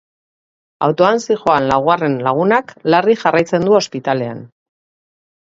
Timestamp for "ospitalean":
3.83-4.43